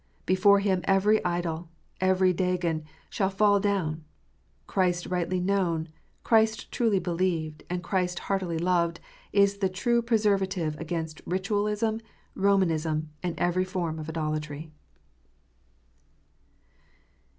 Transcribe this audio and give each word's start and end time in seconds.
Before 0.25 0.61
Him 0.61 0.81
every 0.85 1.23
idol, 1.23 1.69
every 1.99 2.33
Dagon 2.33 2.85
shall 3.11 3.29
fall 3.29 3.59
down. 3.59 4.03
CHRIST 4.65 5.05
RIGHTLY 5.05 5.39
KNOWN, 5.41 5.89
CHRIST 6.23 6.71
TRULY 6.71 6.97
BELIEVED, 6.97 7.63
AND 7.69 7.83
CHRIST 7.83 8.17
HEARTILY 8.21 8.57
LOVED, 8.57 8.99
IS 9.31 9.57
THE 9.59 9.69
TRUE 9.69 10.01
PRESERVATIVE 10.01 10.75
AGAINST 10.81 11.23
RlTUALISM, 11.29 12.01
ROMANISM 12.33 13.11
AND 13.21 13.37
EVERY 13.39 13.63
FORM 13.65 13.99
OF 13.99 14.09
IDOLATRY. 14.09 14.71